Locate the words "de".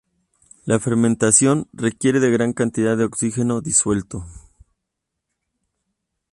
2.19-2.31, 2.97-3.03